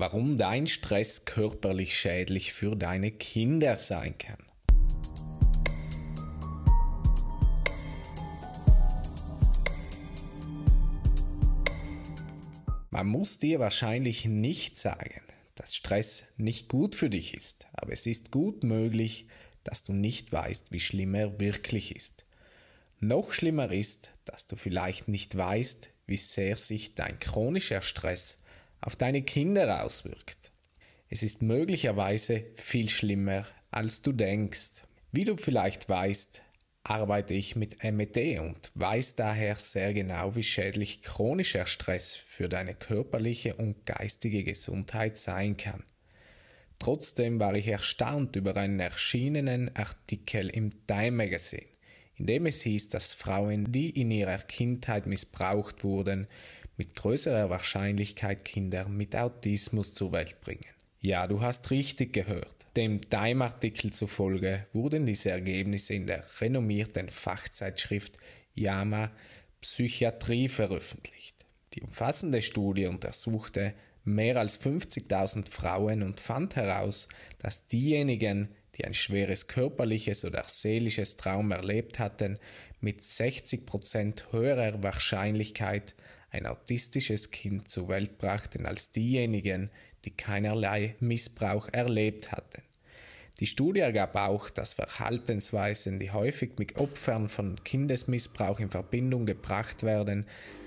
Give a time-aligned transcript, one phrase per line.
[0.00, 4.38] warum dein Stress körperlich schädlich für deine Kinder sein kann.
[12.88, 15.20] Man muss dir wahrscheinlich nicht sagen,
[15.54, 19.26] dass Stress nicht gut für dich ist, aber es ist gut möglich,
[19.64, 22.24] dass du nicht weißt, wie schlimm er wirklich ist.
[23.00, 28.39] Noch schlimmer ist, dass du vielleicht nicht weißt, wie sehr sich dein chronischer Stress
[28.80, 30.50] auf deine Kinder auswirkt.
[31.08, 34.82] Es ist möglicherweise viel schlimmer, als du denkst.
[35.12, 36.42] Wie du vielleicht weißt,
[36.84, 42.74] arbeite ich mit MED und weiß daher sehr genau, wie schädlich chronischer Stress für deine
[42.74, 45.84] körperliche und geistige Gesundheit sein kann.
[46.78, 51.66] Trotzdem war ich erstaunt über einen erschienenen Artikel im Time Magazine,
[52.16, 56.26] in dem es hieß, dass Frauen, die in ihrer Kindheit missbraucht wurden,
[56.80, 60.64] mit größerer Wahrscheinlichkeit Kinder mit Autismus zur Welt bringen.
[61.02, 62.54] Ja, du hast richtig gehört.
[62.74, 68.16] Dem Time-Artikel zufolge wurden diese Ergebnisse in der renommierten Fachzeitschrift
[68.54, 69.10] JAMA
[69.60, 71.44] Psychiatrie veröffentlicht.
[71.74, 77.08] Die umfassende Studie untersuchte mehr als 50.000 Frauen und fand heraus,
[77.40, 82.38] dass diejenigen, die ein schweres körperliches oder seelisches Traum erlebt hatten,
[82.80, 85.94] mit 60% höherer Wahrscheinlichkeit
[86.30, 89.70] ein autistisches Kind zur Welt brachten als diejenigen,
[90.04, 92.62] die keinerlei Missbrauch erlebt hatten.
[93.40, 99.82] Die Studie ergab auch, dass Verhaltensweisen, die häufig mit Opfern von Kindesmissbrauch in Verbindung gebracht
[99.82, 100.26] werden,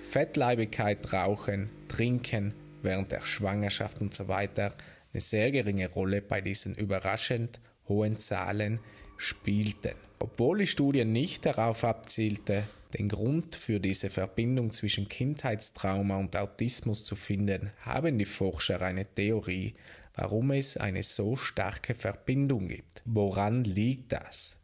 [0.09, 4.47] Fettleibigkeit, Rauchen, Trinken während der Schwangerschaft usw.
[4.55, 8.79] So eine sehr geringe Rolle bei diesen überraschend hohen Zahlen
[9.17, 9.93] spielten.
[10.17, 12.63] Obwohl die Studie nicht darauf abzielte,
[12.93, 19.05] den Grund für diese Verbindung zwischen Kindheitstrauma und Autismus zu finden, haben die Forscher eine
[19.05, 19.73] Theorie,
[20.15, 23.01] warum es eine so starke Verbindung gibt.
[23.05, 24.57] Woran liegt das?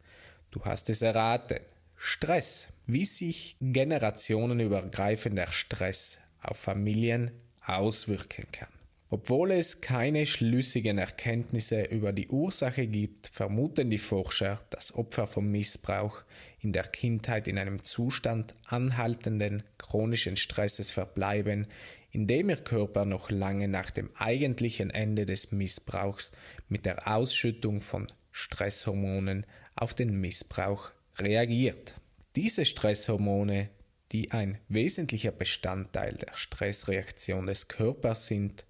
[0.50, 1.60] Du hast es erraten.
[1.96, 2.68] Stress.
[2.86, 7.30] Wie sich generationenübergreifender Stress auf Familien
[7.64, 8.79] auswirken kann.
[9.12, 15.50] Obwohl es keine schlüssigen Erkenntnisse über die Ursache gibt, vermuten die Forscher, dass Opfer vom
[15.50, 16.22] Missbrauch
[16.60, 21.66] in der Kindheit in einem Zustand anhaltenden chronischen Stresses verbleiben,
[22.12, 26.30] in dem ihr Körper noch lange nach dem eigentlichen Ende des Missbrauchs
[26.68, 29.44] mit der Ausschüttung von Stresshormonen
[29.74, 31.94] auf den Missbrauch reagiert.
[32.36, 33.70] Diese Stresshormone,
[34.12, 38.66] die ein wesentlicher Bestandteil der Stressreaktion des Körpers sind,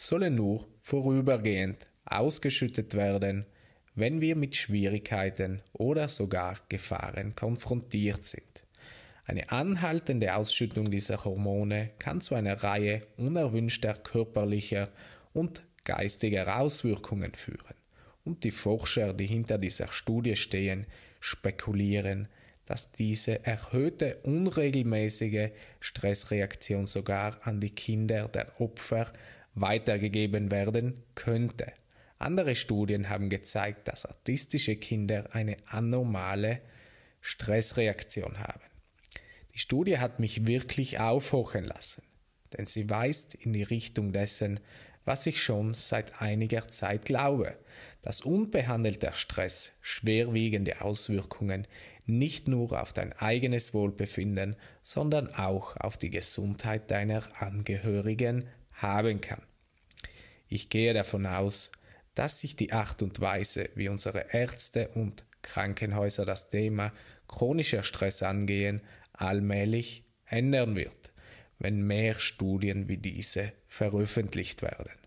[0.00, 3.44] sollen nur vorübergehend ausgeschüttet werden,
[3.94, 8.62] wenn wir mit Schwierigkeiten oder sogar Gefahren konfrontiert sind.
[9.26, 14.88] Eine anhaltende Ausschüttung dieser Hormone kann zu einer Reihe unerwünschter körperlicher
[15.34, 17.76] und geistiger Auswirkungen führen.
[18.24, 20.86] Und die Forscher, die hinter dieser Studie stehen,
[21.20, 22.28] spekulieren,
[22.64, 25.50] dass diese erhöhte unregelmäßige
[25.80, 29.12] Stressreaktion sogar an die Kinder der Opfer
[29.54, 31.72] weitergegeben werden könnte.
[32.18, 36.60] Andere Studien haben gezeigt, dass autistische Kinder eine anormale
[37.20, 38.60] Stressreaktion haben.
[39.54, 42.02] Die Studie hat mich wirklich aufhochen lassen,
[42.56, 44.60] denn sie weist in die Richtung dessen,
[45.04, 47.56] was ich schon seit einiger Zeit glaube,
[48.02, 51.66] dass unbehandelter Stress schwerwiegende Auswirkungen
[52.06, 58.46] nicht nur auf dein eigenes Wohlbefinden, sondern auch auf die Gesundheit deiner Angehörigen
[58.82, 59.42] haben kann.
[60.48, 61.70] Ich gehe davon aus,
[62.14, 66.92] dass sich die Art und Weise, wie unsere Ärzte und Krankenhäuser das Thema
[67.28, 68.82] chronischer Stress angehen,
[69.12, 71.12] allmählich ändern wird,
[71.58, 74.99] wenn mehr Studien wie diese veröffentlicht werden.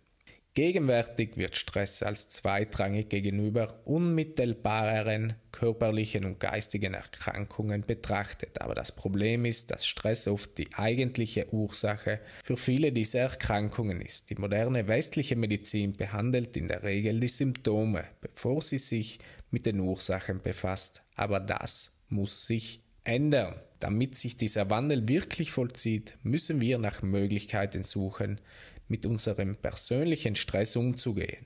[0.55, 9.45] Gegenwärtig wird Stress als zweitrangig gegenüber unmittelbareren körperlichen und geistigen Erkrankungen betrachtet, aber das Problem
[9.45, 14.29] ist, dass Stress oft die eigentliche Ursache für viele dieser Erkrankungen ist.
[14.29, 19.17] Die moderne westliche Medizin behandelt in der Regel die Symptome, bevor sie sich
[19.49, 23.59] mit den Ursachen befasst, aber das muss sich ändern.
[23.79, 28.39] Damit sich dieser Wandel wirklich vollzieht, müssen wir nach Möglichkeiten suchen,
[28.87, 31.45] mit unserem persönlichen Stress umzugehen.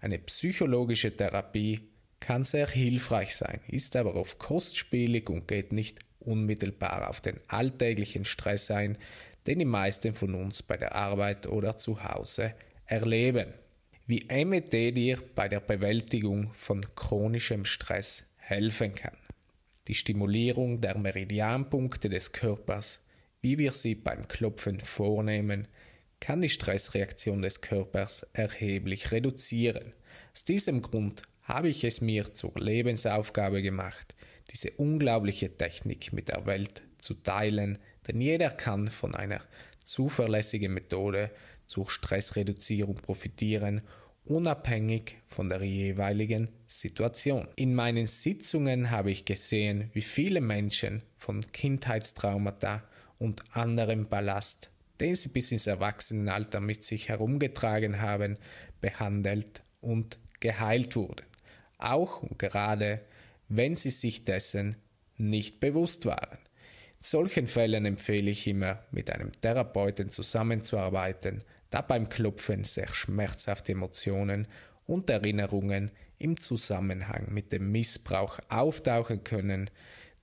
[0.00, 1.80] Eine psychologische Therapie
[2.20, 8.24] kann sehr hilfreich sein, ist aber oft kostspielig und geht nicht unmittelbar auf den alltäglichen
[8.24, 8.98] Stress ein,
[9.46, 12.54] den die meisten von uns bei der Arbeit oder zu Hause
[12.86, 13.52] erleben.
[14.06, 19.16] Wie MET dir bei der Bewältigung von chronischem Stress helfen kann.
[19.86, 23.00] Die Stimulierung der Meridianpunkte des Körpers,
[23.40, 25.68] wie wir sie beim Klopfen vornehmen,
[26.20, 29.92] kann die Stressreaktion des Körpers erheblich reduzieren.
[30.34, 34.14] Aus diesem Grund habe ich es mir zur Lebensaufgabe gemacht,
[34.50, 39.40] diese unglaubliche Technik mit der Welt zu teilen, denn jeder kann von einer
[39.84, 41.30] zuverlässigen Methode
[41.66, 43.82] zur Stressreduzierung profitieren,
[44.24, 47.48] unabhängig von der jeweiligen Situation.
[47.56, 52.82] In meinen Sitzungen habe ich gesehen, wie viele Menschen von Kindheitstraumata
[53.18, 58.36] und anderem Ballast, den sie bis ins Erwachsenenalter mit sich herumgetragen haben,
[58.80, 61.26] behandelt und geheilt wurden.
[61.78, 63.00] Auch und gerade
[63.48, 64.76] wenn sie sich dessen
[65.16, 66.38] nicht bewusst waren.
[66.98, 73.72] In solchen Fällen empfehle ich immer, mit einem Therapeuten zusammenzuarbeiten, da beim Klopfen sehr schmerzhafte
[73.72, 74.48] Emotionen
[74.86, 79.70] und Erinnerungen im Zusammenhang mit dem Missbrauch auftauchen können,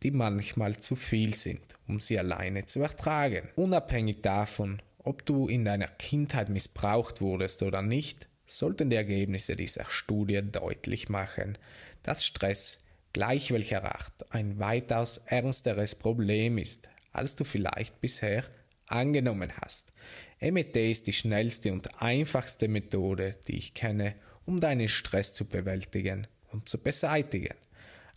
[0.05, 3.49] die manchmal zu viel sind, um sie alleine zu ertragen.
[3.55, 9.89] Unabhängig davon, ob du in deiner Kindheit missbraucht wurdest oder nicht, sollten die Ergebnisse dieser
[9.89, 11.57] Studie deutlich machen,
[12.03, 12.77] dass Stress
[13.13, 18.43] gleich welcher Art ein weitaus ernsteres Problem ist, als du vielleicht bisher
[18.85, 19.91] angenommen hast.
[20.39, 24.13] MET ist die schnellste und einfachste Methode, die ich kenne,
[24.45, 27.55] um deinen Stress zu bewältigen und zu beseitigen.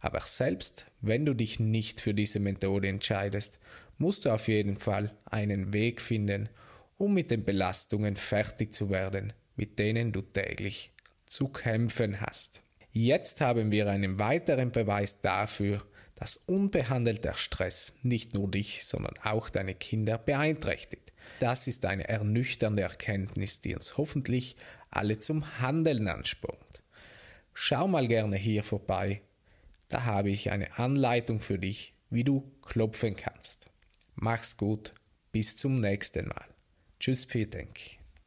[0.00, 3.58] Aber selbst wenn du dich nicht für diese Methode entscheidest,
[3.98, 6.48] musst du auf jeden Fall einen Weg finden,
[6.96, 10.92] um mit den Belastungen fertig zu werden, mit denen du täglich
[11.26, 12.62] zu kämpfen hast.
[12.92, 15.82] Jetzt haben wir einen weiteren Beweis dafür,
[16.14, 21.12] dass unbehandelter Stress nicht nur dich, sondern auch deine Kinder beeinträchtigt.
[21.38, 24.56] Das ist eine ernüchternde Erkenntnis, die uns hoffentlich
[24.90, 26.82] alle zum Handeln anspornt.
[27.54, 29.20] Schau mal gerne hier vorbei,
[29.88, 33.66] da habe ich eine Anleitung für dich, wie du klopfen kannst.
[34.14, 34.92] Mach's gut,
[35.32, 36.46] bis zum nächsten Mal.
[36.98, 37.97] Tschüss, Pietenk.